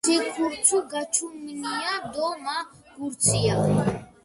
[0.05, 2.57] სი ქურცუ გაჩამუნია დო მა
[2.95, 3.55] გურცია.